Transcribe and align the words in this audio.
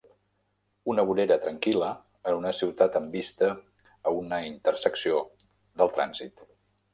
Una 0.93 1.03
vorera 1.09 1.35
tranquil·la 1.43 1.89
en 2.31 2.37
una 2.37 2.53
ciutat 2.61 2.97
amb 3.01 3.19
vista 3.19 3.51
a 3.51 4.15
una 4.23 4.41
intersecció 4.49 5.21
del 5.83 5.95
trànsit. 6.01 6.45